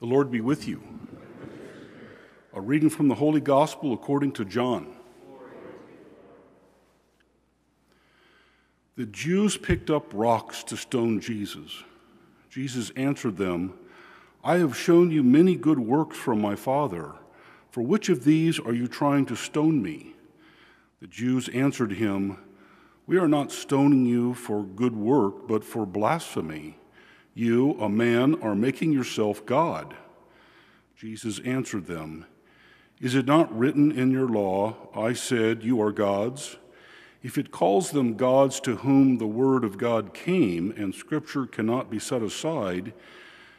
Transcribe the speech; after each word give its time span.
The 0.00 0.06
Lord 0.06 0.30
be 0.30 0.40
with 0.40 0.68
you. 0.68 0.82
A 2.54 2.60
reading 2.60 2.90
from 2.90 3.08
the 3.08 3.16
Holy 3.16 3.40
Gospel 3.40 3.92
according 3.92 4.32
to 4.32 4.44
John. 4.44 4.94
The 8.96 9.06
Jews 9.06 9.56
picked 9.56 9.90
up 9.90 10.10
rocks 10.12 10.62
to 10.64 10.76
stone 10.76 11.20
Jesus. 11.20 11.82
Jesus 12.48 12.90
answered 12.96 13.36
them, 13.36 13.74
I 14.42 14.58
have 14.58 14.76
shown 14.76 15.10
you 15.10 15.22
many 15.22 15.56
good 15.56 15.78
works 15.78 16.16
from 16.16 16.40
my 16.40 16.54
Father. 16.54 17.14
For 17.70 17.82
which 17.82 18.08
of 18.08 18.24
these 18.24 18.58
are 18.58 18.72
you 18.72 18.88
trying 18.88 19.26
to 19.26 19.36
stone 19.36 19.82
me? 19.82 20.14
The 21.00 21.06
Jews 21.06 21.48
answered 21.48 21.92
him, 21.92 22.38
We 23.06 23.18
are 23.18 23.28
not 23.28 23.52
stoning 23.52 24.06
you 24.06 24.34
for 24.34 24.64
good 24.64 24.96
work, 24.96 25.46
but 25.46 25.64
for 25.64 25.84
blasphemy. 25.86 26.76
You, 27.38 27.76
a 27.80 27.88
man, 27.88 28.42
are 28.42 28.56
making 28.56 28.90
yourself 28.90 29.46
God. 29.46 29.94
Jesus 30.96 31.38
answered 31.44 31.86
them, 31.86 32.26
Is 33.00 33.14
it 33.14 33.26
not 33.26 33.56
written 33.56 33.92
in 33.92 34.10
your 34.10 34.28
law, 34.28 34.74
I 34.92 35.12
said, 35.12 35.62
You 35.62 35.80
are 35.80 35.92
gods? 35.92 36.56
If 37.22 37.38
it 37.38 37.52
calls 37.52 37.92
them 37.92 38.16
gods 38.16 38.58
to 38.62 38.78
whom 38.78 39.18
the 39.18 39.28
word 39.28 39.62
of 39.62 39.78
God 39.78 40.12
came, 40.12 40.72
and 40.76 40.92
scripture 40.92 41.46
cannot 41.46 41.92
be 41.92 42.00
set 42.00 42.22
aside, 42.22 42.92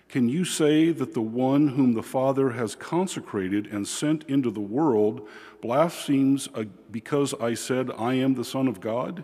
can 0.10 0.28
you 0.28 0.44
say 0.44 0.92
that 0.92 1.14
the 1.14 1.22
one 1.22 1.70
whom 1.70 1.94
the 1.94 2.04
Father 2.04 2.50
has 2.50 2.76
consecrated 2.76 3.66
and 3.68 3.88
sent 3.88 4.26
into 4.26 4.52
the 4.52 4.60
world 4.60 5.26
blasphemes 5.62 6.50
because 6.92 7.34
I 7.36 7.54
said, 7.54 7.92
I 7.98 8.16
am 8.16 8.34
the 8.34 8.44
Son 8.44 8.68
of 8.68 8.82
God? 8.82 9.24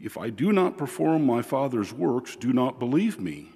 If 0.00 0.18
I 0.18 0.30
do 0.30 0.50
not 0.50 0.76
perform 0.76 1.24
my 1.24 1.42
Father's 1.42 1.92
works, 1.92 2.34
do 2.34 2.52
not 2.52 2.80
believe 2.80 3.20
me. 3.20 3.52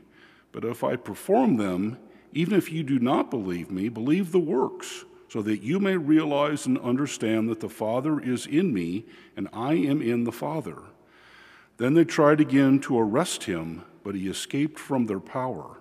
But 0.54 0.64
if 0.64 0.84
I 0.84 0.94
perform 0.94 1.56
them, 1.56 1.98
even 2.32 2.56
if 2.56 2.70
you 2.70 2.84
do 2.84 3.00
not 3.00 3.28
believe 3.28 3.72
me, 3.72 3.88
believe 3.88 4.30
the 4.30 4.38
works, 4.38 5.04
so 5.28 5.42
that 5.42 5.62
you 5.62 5.80
may 5.80 5.96
realize 5.96 6.64
and 6.64 6.78
understand 6.78 7.48
that 7.48 7.58
the 7.58 7.68
Father 7.68 8.20
is 8.20 8.46
in 8.46 8.72
me 8.72 9.04
and 9.36 9.48
I 9.52 9.74
am 9.74 10.00
in 10.00 10.22
the 10.22 10.30
Father. 10.30 10.78
Then 11.76 11.94
they 11.94 12.04
tried 12.04 12.40
again 12.40 12.78
to 12.82 12.96
arrest 12.96 13.44
him, 13.44 13.82
but 14.04 14.14
he 14.14 14.28
escaped 14.28 14.78
from 14.78 15.06
their 15.06 15.18
power. 15.18 15.76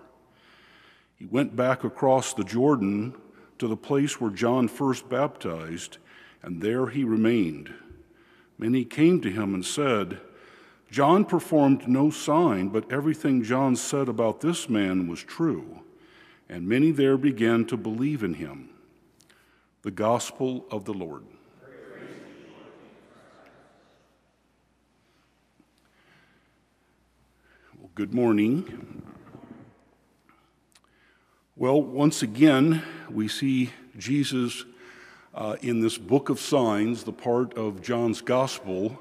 He 1.16 1.24
went 1.24 1.54
back 1.54 1.84
across 1.84 2.34
the 2.34 2.42
Jordan 2.42 3.14
to 3.60 3.68
the 3.68 3.76
place 3.76 4.20
where 4.20 4.32
John 4.32 4.66
first 4.66 5.08
baptized, 5.08 5.98
and 6.42 6.60
there 6.60 6.88
he 6.88 7.04
remained. 7.04 7.72
Many 8.58 8.84
came 8.84 9.20
to 9.20 9.30
him 9.30 9.54
and 9.54 9.64
said, 9.64 10.18
John 10.94 11.24
performed 11.24 11.88
no 11.88 12.08
sign, 12.08 12.68
but 12.68 12.92
everything 12.92 13.42
John 13.42 13.74
said 13.74 14.08
about 14.08 14.40
this 14.40 14.68
man 14.68 15.08
was 15.08 15.24
true, 15.24 15.80
and 16.48 16.68
many 16.68 16.92
there 16.92 17.16
began 17.16 17.64
to 17.64 17.76
believe 17.76 18.22
in 18.22 18.34
him. 18.34 18.68
The 19.82 19.90
Gospel 19.90 20.64
of 20.70 20.84
the 20.84 20.94
Lord. 20.94 21.24
Well, 27.76 27.90
good 27.96 28.14
morning. 28.14 29.02
Well, 31.56 31.82
once 31.82 32.22
again, 32.22 32.84
we 33.10 33.26
see 33.26 33.70
Jesus 33.98 34.64
uh, 35.34 35.56
in 35.60 35.80
this 35.80 35.98
book 35.98 36.28
of 36.28 36.38
signs, 36.38 37.02
the 37.02 37.12
part 37.12 37.52
of 37.54 37.82
John's 37.82 38.20
Gospel 38.20 39.00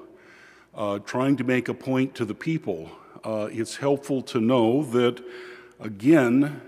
uh, 0.76 1.00
trying 1.00 1.36
to 1.38 1.44
make 1.44 1.70
a 1.70 1.74
point 1.74 2.16
to 2.16 2.26
the 2.26 2.34
people. 2.34 2.90
Uh, 3.24 3.48
it's 3.52 3.78
helpful 3.78 4.22
to 4.22 4.42
know 4.42 4.84
that, 4.84 5.24
again, 5.80 6.62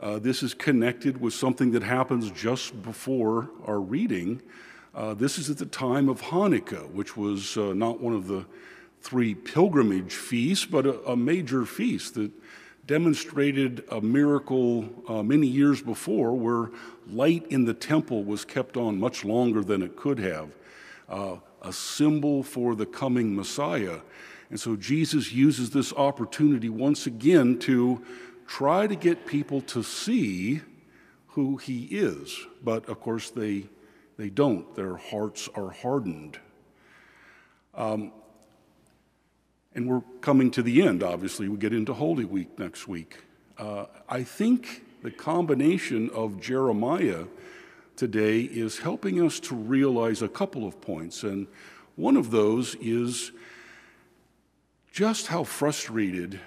uh, 0.00 0.18
this 0.18 0.42
is 0.42 0.54
connected 0.54 1.20
with 1.20 1.32
something 1.32 1.70
that 1.70 1.82
happens 1.82 2.30
just 2.30 2.82
before 2.82 3.50
our 3.66 3.80
reading. 3.80 4.42
Uh, 4.94 5.14
this 5.14 5.38
is 5.38 5.48
at 5.48 5.58
the 5.58 5.66
time 5.66 6.08
of 6.08 6.20
Hanukkah, 6.20 6.90
which 6.90 7.16
was 7.16 7.56
uh, 7.56 7.72
not 7.72 8.00
one 8.00 8.14
of 8.14 8.26
the 8.26 8.44
three 9.00 9.34
pilgrimage 9.34 10.12
feasts, 10.12 10.64
but 10.64 10.86
a, 10.86 11.00
a 11.04 11.16
major 11.16 11.64
feast 11.64 12.14
that 12.14 12.30
demonstrated 12.86 13.84
a 13.90 14.00
miracle 14.00 14.88
uh, 15.08 15.22
many 15.22 15.46
years 15.46 15.80
before 15.80 16.34
where 16.34 16.70
light 17.08 17.46
in 17.48 17.64
the 17.64 17.74
temple 17.74 18.24
was 18.24 18.44
kept 18.44 18.76
on 18.76 18.98
much 18.98 19.24
longer 19.24 19.62
than 19.62 19.82
it 19.82 19.96
could 19.96 20.18
have. 20.18 20.50
Uh, 21.08 21.36
a 21.62 21.72
symbol 21.72 22.42
for 22.42 22.74
the 22.74 22.86
coming 22.86 23.34
Messiah. 23.34 24.00
And 24.50 24.60
so 24.60 24.76
Jesus 24.76 25.32
uses 25.32 25.70
this 25.70 25.92
opportunity 25.94 26.68
once 26.68 27.06
again 27.06 27.58
to 27.60 28.04
try 28.46 28.86
to 28.86 28.94
get 28.94 29.26
people 29.26 29.62
to 29.62 29.82
see 29.82 30.60
who 31.28 31.56
he 31.56 31.84
is. 31.84 32.38
But 32.62 32.88
of 32.88 33.00
course, 33.00 33.30
they, 33.30 33.64
they 34.18 34.28
don't. 34.28 34.74
Their 34.74 34.96
hearts 34.96 35.48
are 35.54 35.70
hardened. 35.70 36.38
Um, 37.74 38.12
and 39.74 39.88
we're 39.88 40.02
coming 40.20 40.50
to 40.50 40.62
the 40.62 40.82
end, 40.82 41.02
obviously. 41.02 41.48
We 41.48 41.56
get 41.56 41.72
into 41.72 41.94
Holy 41.94 42.26
Week 42.26 42.58
next 42.58 42.86
week. 42.86 43.16
Uh, 43.56 43.86
I 44.08 44.22
think 44.22 44.84
the 45.02 45.10
combination 45.10 46.10
of 46.10 46.40
Jeremiah 46.40 47.24
today 47.96 48.40
is 48.40 48.78
helping 48.78 49.24
us 49.24 49.40
to 49.40 49.54
realize 49.54 50.22
a 50.22 50.28
couple 50.28 50.66
of 50.66 50.80
points. 50.80 51.22
And 51.22 51.46
one 51.96 52.16
of 52.16 52.30
those 52.30 52.74
is 52.76 53.32
just 54.92 55.28
how 55.28 55.44
frustrated 55.44 56.40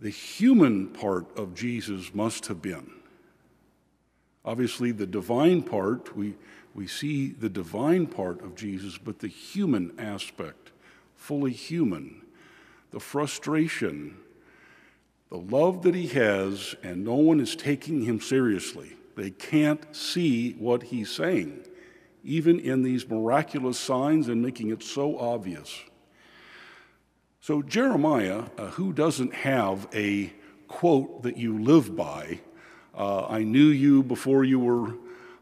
the 0.00 0.10
human 0.10 0.88
part 0.88 1.36
of 1.36 1.54
Jesus 1.54 2.14
must 2.14 2.46
have 2.46 2.62
been. 2.62 2.90
Obviously, 4.44 4.92
the 4.92 5.06
divine 5.06 5.62
part, 5.62 6.16
we, 6.16 6.34
we 6.74 6.86
see 6.86 7.30
the 7.30 7.48
divine 7.48 8.06
part 8.06 8.42
of 8.42 8.54
Jesus, 8.54 8.96
but 8.96 9.18
the 9.18 9.28
human 9.28 9.92
aspect, 9.98 10.70
fully 11.16 11.52
human, 11.52 12.22
the 12.92 13.00
frustration, 13.00 14.16
the 15.30 15.36
love 15.36 15.82
that 15.82 15.94
he 15.94 16.06
has, 16.06 16.74
and 16.82 17.04
no 17.04 17.16
one 17.16 17.40
is 17.40 17.54
taking 17.56 18.02
him 18.02 18.20
seriously. 18.20 18.97
They 19.18 19.30
can't 19.30 19.96
see 19.96 20.52
what 20.52 20.84
he's 20.84 21.10
saying, 21.10 21.66
even 22.22 22.60
in 22.60 22.84
these 22.84 23.08
miraculous 23.08 23.76
signs 23.76 24.28
and 24.28 24.40
making 24.40 24.70
it 24.70 24.80
so 24.80 25.18
obvious. 25.18 25.76
So, 27.40 27.60
Jeremiah, 27.60 28.44
uh, 28.56 28.68
who 28.68 28.92
doesn't 28.92 29.34
have 29.34 29.88
a 29.92 30.32
quote 30.68 31.24
that 31.24 31.36
you 31.36 31.58
live 31.58 31.96
by, 31.96 32.38
uh, 32.96 33.26
I 33.26 33.42
knew 33.42 33.66
you 33.66 34.04
before 34.04 34.44
you 34.44 34.60
were 34.60 34.94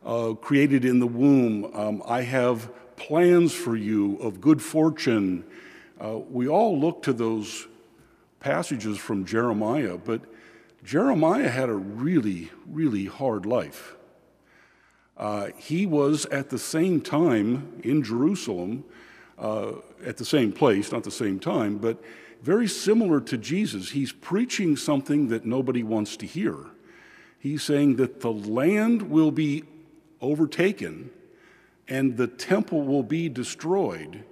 uh, 0.06 0.32
created 0.36 0.86
in 0.86 0.98
the 0.98 1.06
womb, 1.06 1.70
um, 1.74 2.02
I 2.06 2.22
have 2.22 2.70
plans 2.96 3.52
for 3.52 3.76
you 3.76 4.16
of 4.20 4.40
good 4.40 4.62
fortune. 4.62 5.44
Uh, 6.00 6.20
we 6.30 6.48
all 6.48 6.80
look 6.80 7.02
to 7.02 7.12
those 7.12 7.66
passages 8.40 8.96
from 8.96 9.26
Jeremiah, 9.26 9.98
but 9.98 10.22
Jeremiah 10.84 11.48
had 11.48 11.68
a 11.68 11.74
really, 11.74 12.50
really 12.66 13.06
hard 13.06 13.46
life. 13.46 13.96
Uh, 15.16 15.48
he 15.56 15.86
was 15.86 16.26
at 16.26 16.50
the 16.50 16.58
same 16.58 17.00
time 17.00 17.80
in 17.82 18.02
Jerusalem, 18.02 18.84
uh, 19.38 19.72
at 20.04 20.18
the 20.18 20.24
same 20.24 20.52
place, 20.52 20.92
not 20.92 21.04
the 21.04 21.10
same 21.10 21.40
time, 21.40 21.78
but 21.78 22.02
very 22.42 22.68
similar 22.68 23.20
to 23.22 23.38
Jesus. 23.38 23.90
He's 23.90 24.12
preaching 24.12 24.76
something 24.76 25.28
that 25.28 25.46
nobody 25.46 25.82
wants 25.82 26.16
to 26.18 26.26
hear. 26.26 26.56
He's 27.38 27.62
saying 27.62 27.96
that 27.96 28.20
the 28.20 28.32
land 28.32 29.02
will 29.02 29.30
be 29.30 29.64
overtaken 30.20 31.10
and 31.88 32.16
the 32.16 32.26
temple 32.26 32.82
will 32.82 33.02
be 33.02 33.28
destroyed 33.28 34.24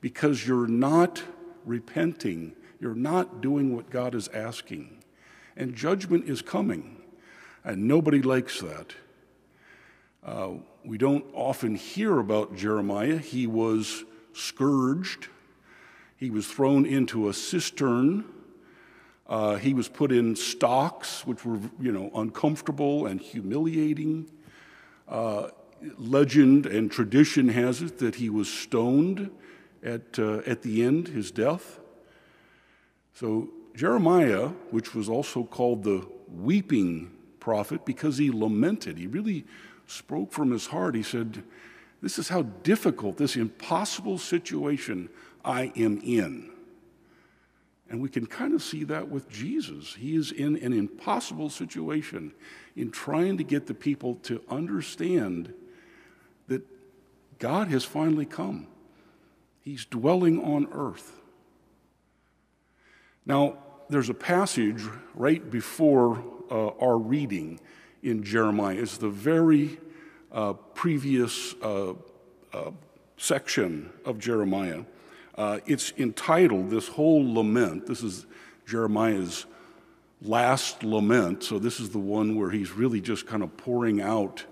because 0.00 0.46
you're 0.46 0.66
not 0.66 1.22
repenting, 1.64 2.54
you're 2.80 2.94
not 2.94 3.40
doing 3.40 3.74
what 3.74 3.90
God 3.90 4.14
is 4.14 4.28
asking 4.28 4.98
and 5.58 5.74
judgment 5.74 6.24
is 6.26 6.40
coming, 6.40 6.96
and 7.64 7.86
nobody 7.86 8.22
likes 8.22 8.60
that. 8.60 8.94
Uh, 10.24 10.50
we 10.84 10.96
don't 10.96 11.24
often 11.34 11.74
hear 11.74 12.18
about 12.18 12.56
Jeremiah. 12.56 13.18
He 13.18 13.46
was 13.46 14.04
scourged, 14.32 15.28
he 16.16 16.30
was 16.30 16.46
thrown 16.46 16.86
into 16.86 17.28
a 17.28 17.34
cistern. 17.34 18.24
Uh, 19.26 19.56
he 19.56 19.74
was 19.74 19.88
put 19.88 20.10
in 20.10 20.34
stocks, 20.34 21.26
which 21.26 21.44
were, 21.44 21.60
you 21.78 21.92
know, 21.92 22.10
uncomfortable 22.14 23.06
and 23.06 23.20
humiliating. 23.20 24.26
Uh, 25.06 25.48
legend 25.98 26.64
and 26.64 26.90
tradition 26.90 27.48
has 27.48 27.82
it 27.82 27.98
that 27.98 28.14
he 28.14 28.30
was 28.30 28.48
stoned 28.48 29.30
at, 29.82 30.18
uh, 30.18 30.38
at 30.46 30.62
the 30.62 30.82
end, 30.82 31.08
his 31.08 31.30
death. 31.30 31.78
So 33.12 33.50
Jeremiah, 33.74 34.48
which 34.70 34.94
was 34.94 35.08
also 35.08 35.44
called 35.44 35.84
the 35.84 36.06
weeping 36.28 37.12
prophet 37.40 37.84
because 37.84 38.18
he 38.18 38.30
lamented, 38.30 38.98
he 38.98 39.06
really 39.06 39.44
spoke 39.86 40.32
from 40.32 40.50
his 40.50 40.66
heart. 40.66 40.94
He 40.94 41.02
said, 41.02 41.42
This 42.02 42.18
is 42.18 42.28
how 42.28 42.42
difficult, 42.42 43.16
this 43.16 43.36
impossible 43.36 44.18
situation 44.18 45.08
I 45.44 45.72
am 45.76 46.00
in. 46.02 46.50
And 47.90 48.02
we 48.02 48.10
can 48.10 48.26
kind 48.26 48.52
of 48.52 48.62
see 48.62 48.84
that 48.84 49.08
with 49.08 49.30
Jesus. 49.30 49.94
He 49.94 50.14
is 50.14 50.30
in 50.30 50.56
an 50.56 50.74
impossible 50.74 51.48
situation 51.48 52.34
in 52.76 52.90
trying 52.90 53.38
to 53.38 53.44
get 53.44 53.66
the 53.66 53.74
people 53.74 54.16
to 54.24 54.42
understand 54.50 55.54
that 56.48 56.62
God 57.38 57.68
has 57.68 57.84
finally 57.84 58.26
come. 58.26 58.66
He's 59.62 59.86
dwelling 59.86 60.42
on 60.42 60.68
earth. 60.70 61.17
Now, 63.28 63.58
there's 63.90 64.08
a 64.08 64.14
passage 64.14 64.82
right 65.14 65.48
before 65.50 66.24
uh, 66.50 66.68
our 66.80 66.96
reading 66.96 67.60
in 68.02 68.24
Jeremiah. 68.24 68.76
It's 68.76 68.96
the 68.96 69.10
very 69.10 69.78
uh, 70.32 70.54
previous 70.74 71.54
uh, 71.62 71.92
uh 72.52 72.70
section 73.18 73.90
of 74.04 74.18
Jeremiah. 74.18 74.84
Uh, 75.34 75.58
it's 75.66 75.92
entitled, 75.98 76.70
this 76.70 76.88
whole 76.88 77.34
lament, 77.34 77.86
this 77.86 78.02
is 78.02 78.26
Jeremiah's 78.64 79.44
last 80.22 80.82
lament. 80.82 81.42
So, 81.42 81.58
this 81.58 81.80
is 81.80 81.90
the 81.90 81.98
one 81.98 82.36
where 82.36 82.50
he's 82.50 82.70
really 82.70 83.00
just 83.00 83.26
kind 83.26 83.42
of 83.42 83.56
pouring 83.56 84.00
out 84.00 84.44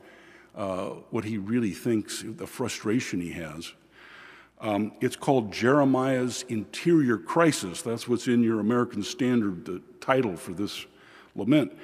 uh, 0.55 0.89
what 1.11 1.25
he 1.25 1.39
really 1.39 1.71
thinks, 1.71 2.25
the 2.27 2.47
frustration 2.47 3.21
he 3.21 3.31
has. 3.33 3.73
Um, 4.61 4.93
it's 5.01 5.17
called 5.17 5.53
Jeremiah's 5.53 6.45
Interior 6.49 7.19
Crisis. 7.19 7.83
That's 7.83 8.09
what's 8.09 8.27
in 8.27 8.43
your 8.43 8.61
American 8.61 9.03
Standard 9.03 9.67
the 9.67 9.83
title 10.01 10.37
for 10.37 10.53
this 10.53 10.87
lament. 11.35 11.77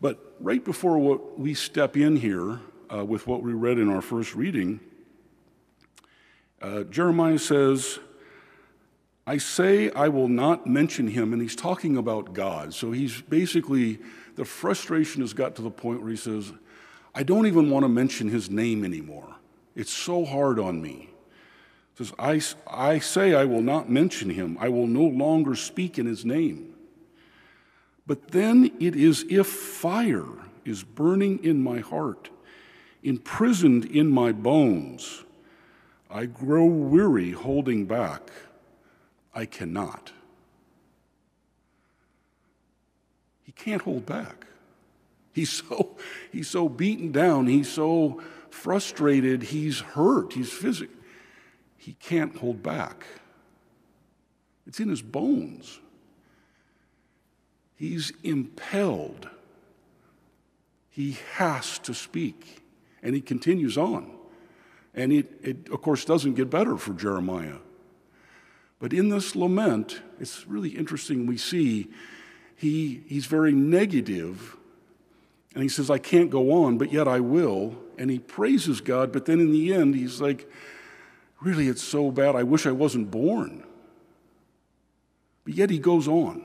But 0.00 0.34
right 0.40 0.64
before 0.64 0.98
what 0.98 1.38
we 1.38 1.54
step 1.54 1.96
in 1.96 2.16
here 2.16 2.60
uh, 2.92 3.04
with 3.04 3.26
what 3.26 3.42
we 3.42 3.52
read 3.52 3.78
in 3.78 3.88
our 3.88 4.02
first 4.02 4.34
reading, 4.34 4.80
uh, 6.60 6.84
Jeremiah 6.84 7.38
says, 7.38 8.00
I 9.26 9.38
say 9.38 9.90
I 9.90 10.08
will 10.08 10.28
not 10.28 10.66
mention 10.66 11.08
him, 11.08 11.32
and 11.32 11.40
he's 11.40 11.54
talking 11.54 11.96
about 11.96 12.32
God. 12.32 12.74
So 12.74 12.90
he's 12.90 13.20
basically, 13.20 13.98
the 14.34 14.44
frustration 14.44 15.20
has 15.20 15.34
got 15.34 15.54
to 15.56 15.62
the 15.62 15.70
point 15.70 16.00
where 16.00 16.10
he 16.10 16.16
says, 16.16 16.52
I 17.14 17.22
don't 17.22 17.46
even 17.46 17.70
want 17.70 17.84
to 17.84 17.88
mention 17.88 18.28
his 18.28 18.50
name 18.50 18.84
anymore. 18.84 19.36
It's 19.76 19.92
so 19.92 20.24
hard 20.24 20.58
on 20.58 20.82
me 20.82 21.10
says, 21.98 22.12
I, 22.16 22.40
I 22.68 23.00
say 23.00 23.34
I 23.34 23.44
will 23.44 23.60
not 23.60 23.90
mention 23.90 24.30
him. 24.30 24.56
I 24.60 24.68
will 24.68 24.86
no 24.86 25.02
longer 25.02 25.56
speak 25.56 25.98
in 25.98 26.06
his 26.06 26.24
name. 26.24 26.74
But 28.06 28.28
then 28.28 28.70
it 28.78 28.94
is 28.94 29.24
if 29.28 29.48
fire 29.48 30.28
is 30.64 30.84
burning 30.84 31.42
in 31.44 31.60
my 31.60 31.80
heart, 31.80 32.30
imprisoned 33.02 33.84
in 33.84 34.08
my 34.08 34.30
bones. 34.30 35.24
I 36.08 36.26
grow 36.26 36.64
weary 36.66 37.32
holding 37.32 37.84
back. 37.84 38.30
I 39.34 39.44
cannot. 39.44 40.12
He 43.42 43.50
can't 43.52 43.82
hold 43.82 44.06
back. 44.06 44.46
He's 45.32 45.50
so, 45.68 45.96
he's 46.30 46.48
so 46.48 46.68
beaten 46.68 47.10
down. 47.10 47.48
He's 47.48 47.68
so 47.68 48.22
frustrated. 48.50 49.42
He's 49.42 49.80
hurt. 49.80 50.32
He's 50.34 50.52
physically 50.52 50.97
he 51.78 51.94
can't 51.94 52.36
hold 52.36 52.62
back. 52.62 53.06
It's 54.66 54.80
in 54.80 54.90
his 54.90 55.00
bones. 55.00 55.80
He's 57.76 58.12
impelled. 58.22 59.30
He 60.90 61.16
has 61.36 61.78
to 61.80 61.94
speak. 61.94 62.62
And 63.02 63.14
he 63.14 63.20
continues 63.22 63.78
on. 63.78 64.10
And 64.94 65.12
it, 65.12 65.30
it, 65.42 65.68
of 65.70 65.80
course, 65.80 66.04
doesn't 66.04 66.34
get 66.34 66.50
better 66.50 66.76
for 66.76 66.92
Jeremiah. 66.92 67.58
But 68.80 68.92
in 68.92 69.08
this 69.08 69.34
lament, 69.34 70.02
it's 70.20 70.46
really 70.46 70.70
interesting. 70.70 71.26
We 71.26 71.36
see 71.36 71.88
he, 72.56 73.02
he's 73.06 73.26
very 73.26 73.52
negative, 73.52 74.56
and 75.54 75.62
he 75.62 75.68
says, 75.68 75.90
I 75.90 75.98
can't 75.98 76.30
go 76.30 76.64
on, 76.64 76.78
but 76.78 76.92
yet 76.92 77.06
I 77.06 77.20
will. 77.20 77.76
And 77.96 78.10
he 78.10 78.18
praises 78.18 78.80
God, 78.80 79.12
but 79.12 79.24
then 79.24 79.40
in 79.40 79.52
the 79.52 79.72
end, 79.72 79.94
he's 79.94 80.20
like, 80.20 80.50
Really, 81.40 81.68
it's 81.68 81.82
so 81.82 82.10
bad. 82.10 82.34
I 82.34 82.42
wish 82.42 82.66
I 82.66 82.72
wasn't 82.72 83.10
born. 83.10 83.64
But 85.44 85.54
yet 85.54 85.70
he 85.70 85.78
goes 85.78 86.08
on. 86.08 86.44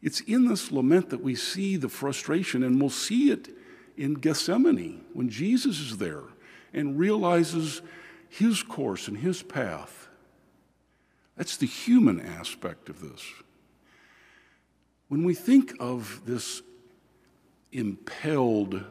It's 0.00 0.20
in 0.20 0.48
this 0.48 0.72
lament 0.72 1.10
that 1.10 1.22
we 1.22 1.34
see 1.34 1.76
the 1.76 1.88
frustration, 1.88 2.62
and 2.62 2.80
we'll 2.80 2.90
see 2.90 3.30
it 3.30 3.48
in 3.96 4.14
Gethsemane 4.14 5.04
when 5.12 5.28
Jesus 5.28 5.80
is 5.80 5.98
there 5.98 6.22
and 6.72 6.98
realizes 6.98 7.82
his 8.28 8.62
course 8.62 9.08
and 9.08 9.18
his 9.18 9.42
path. 9.42 10.08
That's 11.36 11.56
the 11.56 11.66
human 11.66 12.20
aspect 12.20 12.88
of 12.88 13.00
this. 13.00 13.24
When 15.08 15.24
we 15.24 15.34
think 15.34 15.74
of 15.80 16.22
this 16.26 16.62
impelled 17.72 18.84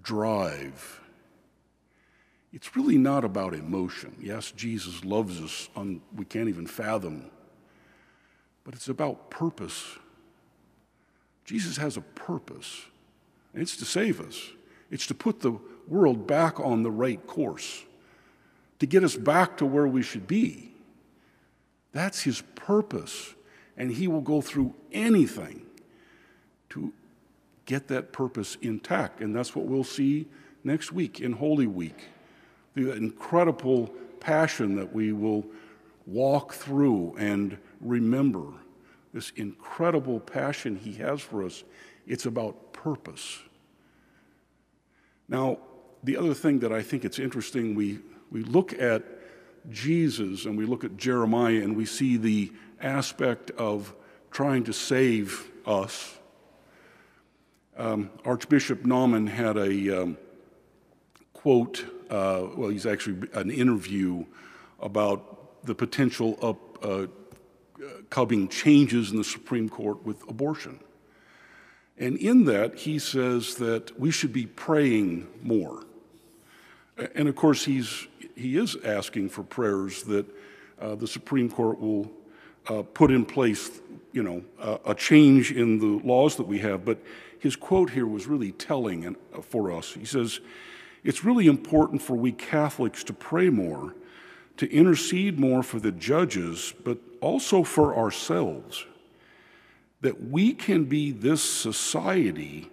drive, 0.00 1.00
it's 2.52 2.74
really 2.76 2.98
not 2.98 3.24
about 3.24 3.54
emotion. 3.54 4.16
Yes, 4.20 4.50
Jesus 4.52 5.04
loves 5.04 5.40
us, 5.40 5.68
we 6.16 6.24
can't 6.24 6.48
even 6.48 6.66
fathom, 6.66 7.30
but 8.64 8.74
it's 8.74 8.88
about 8.88 9.30
purpose. 9.30 9.98
Jesus 11.44 11.76
has 11.76 11.96
a 11.96 12.00
purpose, 12.00 12.82
and 13.52 13.62
it's 13.62 13.76
to 13.76 13.84
save 13.84 14.20
us, 14.20 14.50
it's 14.90 15.06
to 15.06 15.14
put 15.14 15.40
the 15.40 15.58
world 15.86 16.26
back 16.26 16.58
on 16.60 16.82
the 16.82 16.90
right 16.90 17.26
course, 17.26 17.84
to 18.78 18.86
get 18.86 19.04
us 19.04 19.16
back 19.16 19.56
to 19.58 19.66
where 19.66 19.86
we 19.86 20.02
should 20.02 20.26
be. 20.26 20.72
That's 21.92 22.22
his 22.22 22.42
purpose, 22.54 23.34
and 23.76 23.90
he 23.90 24.08
will 24.08 24.20
go 24.20 24.40
through 24.40 24.74
anything 24.92 25.62
to 26.70 26.92
get 27.64 27.88
that 27.88 28.12
purpose 28.12 28.56
intact. 28.62 29.20
And 29.20 29.34
that's 29.34 29.54
what 29.56 29.66
we'll 29.66 29.84
see 29.84 30.26
next 30.64 30.92
week 30.92 31.20
in 31.20 31.32
Holy 31.32 31.66
Week 31.66 32.08
the 32.84 32.94
incredible 32.94 33.88
passion 34.20 34.76
that 34.76 34.92
we 34.92 35.12
will 35.12 35.46
walk 36.06 36.54
through 36.54 37.14
and 37.18 37.58
remember. 37.80 38.46
This 39.12 39.30
incredible 39.36 40.20
passion 40.20 40.76
he 40.76 40.92
has 40.94 41.20
for 41.20 41.44
us, 41.44 41.64
it's 42.06 42.26
about 42.26 42.72
purpose. 42.72 43.40
Now, 45.28 45.58
the 46.02 46.16
other 46.16 46.34
thing 46.34 46.60
that 46.60 46.72
I 46.72 46.82
think 46.82 47.04
it's 47.04 47.18
interesting, 47.18 47.74
we, 47.74 47.98
we 48.30 48.42
look 48.42 48.72
at 48.72 49.02
Jesus 49.70 50.44
and 50.44 50.56
we 50.56 50.64
look 50.64 50.84
at 50.84 50.96
Jeremiah 50.96 51.56
and 51.56 51.76
we 51.76 51.84
see 51.84 52.16
the 52.16 52.52
aspect 52.80 53.50
of 53.52 53.94
trying 54.30 54.64
to 54.64 54.72
save 54.72 55.50
us. 55.66 56.16
Um, 57.76 58.10
Archbishop 58.24 58.82
Naumann 58.84 59.28
had 59.28 59.56
a 59.56 60.02
um, 60.02 60.16
quote 61.32 61.84
uh, 62.10 62.46
well, 62.56 62.70
he's 62.70 62.86
actually 62.86 63.28
an 63.34 63.50
interview 63.50 64.24
about 64.80 65.64
the 65.64 65.74
potential 65.74 66.38
of 66.40 66.56
uh, 66.82 67.06
coming 68.10 68.48
changes 68.48 69.10
in 69.10 69.16
the 69.16 69.24
Supreme 69.24 69.68
Court 69.68 70.04
with 70.04 70.22
abortion. 70.28 70.80
And 71.98 72.16
in 72.16 72.44
that, 72.44 72.76
he 72.76 72.98
says 72.98 73.56
that 73.56 73.98
we 73.98 74.10
should 74.10 74.32
be 74.32 74.46
praying 74.46 75.26
more. 75.42 75.84
And 77.14 77.28
of 77.28 77.36
course, 77.36 77.64
he's, 77.64 78.06
he 78.34 78.56
is 78.56 78.76
asking 78.84 79.30
for 79.30 79.42
prayers 79.42 80.04
that 80.04 80.26
uh, 80.80 80.94
the 80.94 81.08
Supreme 81.08 81.50
Court 81.50 81.80
will 81.80 82.10
uh, 82.68 82.82
put 82.82 83.10
in 83.10 83.24
place, 83.24 83.80
you 84.12 84.22
know, 84.22 84.42
a 84.84 84.94
change 84.94 85.52
in 85.52 85.78
the 85.78 86.06
laws 86.06 86.36
that 86.36 86.46
we 86.46 86.58
have. 86.60 86.84
But 86.84 87.02
his 87.40 87.56
quote 87.56 87.90
here 87.90 88.06
was 88.06 88.26
really 88.26 88.52
telling 88.52 89.16
for 89.42 89.72
us. 89.72 89.92
He 89.92 90.04
says, 90.04 90.40
it's 91.08 91.24
really 91.24 91.46
important 91.46 92.02
for 92.02 92.14
we 92.14 92.32
Catholics 92.32 93.02
to 93.04 93.14
pray 93.14 93.48
more, 93.48 93.94
to 94.58 94.70
intercede 94.70 95.40
more 95.40 95.62
for 95.62 95.80
the 95.80 95.90
judges, 95.90 96.74
but 96.84 96.98
also 97.22 97.62
for 97.62 97.96
ourselves, 97.96 98.84
that 100.02 100.28
we 100.28 100.52
can 100.52 100.84
be 100.84 101.10
this 101.10 101.42
society 101.42 102.70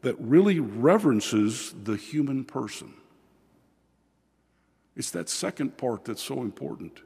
that 0.00 0.18
really 0.18 0.58
reverences 0.58 1.74
the 1.84 1.98
human 1.98 2.46
person. 2.46 2.94
It's 4.96 5.10
that 5.10 5.28
second 5.28 5.76
part 5.76 6.06
that's 6.06 6.22
so 6.22 6.40
important. 6.40 7.02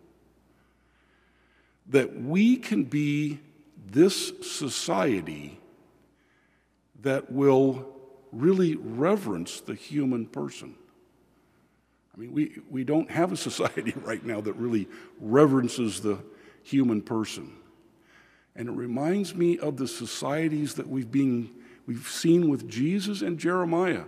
That 1.89 2.15
we 2.23 2.57
can 2.57 2.85
be 2.85 3.41
this 3.89 4.33
society 4.43 5.59
that 7.03 7.33
will 7.33 8.00
really 8.33 8.77
reverence 8.77 9.61
the 9.61 9.75
human 9.75 10.27
person. 10.27 10.75
I 12.15 12.21
mean, 12.21 12.33
we, 12.33 12.59
we 12.69 12.85
don't 12.85 13.11
have 13.11 13.33
a 13.33 13.37
society 13.37 13.95
right 14.05 14.25
now 14.25 14.41
that 14.41 14.55
really 14.55 14.89
reverences 15.21 16.01
the 16.01 16.19
human 16.63 17.03
person. 17.03 17.53
And 18.57 18.69
it 18.69 18.73
reminds 18.73 19.35
me 19.35 19.59
of 19.59 19.77
the 19.77 19.89
societies 19.89 20.75
that 20.75 20.89
we've, 20.89 21.11
been, 21.11 21.51
we've 21.87 22.09
seen 22.09 22.51
with 22.51 22.69
Jesus 22.69 23.23
and 23.23 23.39
Jeremiah. 23.39 24.05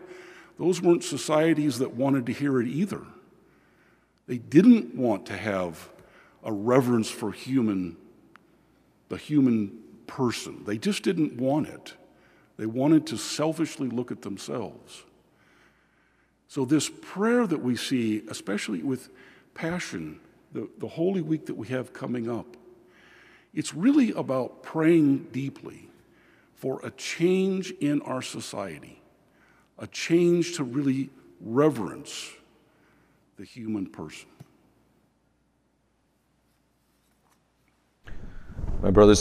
Those 0.58 0.82
weren't 0.82 1.04
societies 1.04 1.78
that 1.78 1.94
wanted 1.94 2.26
to 2.26 2.32
hear 2.32 2.60
it 2.60 2.68
either. 2.68 3.02
They 4.26 4.38
didn't 4.38 4.94
want 4.94 5.26
to 5.26 5.36
have 5.36 5.88
a 6.44 6.52
reverence 6.52 7.10
for 7.10 7.32
human 7.32 7.96
the 9.12 9.18
human 9.18 9.78
person. 10.06 10.64
They 10.64 10.78
just 10.78 11.02
didn't 11.02 11.36
want 11.36 11.68
it. 11.68 11.92
They 12.62 12.66
wanted 12.66 13.08
to 13.08 13.16
selfishly 13.16 13.88
look 13.88 14.12
at 14.12 14.22
themselves. 14.22 15.02
So, 16.46 16.64
this 16.64 16.88
prayer 16.88 17.44
that 17.44 17.60
we 17.60 17.74
see, 17.74 18.22
especially 18.28 18.84
with 18.84 19.08
Passion, 19.52 20.20
the, 20.52 20.68
the 20.78 20.86
Holy 20.86 21.22
Week 21.22 21.46
that 21.46 21.56
we 21.56 21.66
have 21.66 21.92
coming 21.92 22.30
up, 22.30 22.46
it's 23.52 23.74
really 23.74 24.12
about 24.12 24.62
praying 24.62 25.26
deeply 25.32 25.88
for 26.54 26.78
a 26.84 26.92
change 26.92 27.72
in 27.80 28.00
our 28.02 28.22
society, 28.22 29.02
a 29.76 29.88
change 29.88 30.54
to 30.54 30.62
really 30.62 31.10
reverence 31.40 32.30
the 33.38 33.44
human 33.44 33.86
person. 33.86 34.28
My 38.80 38.92
brothers 38.92 39.20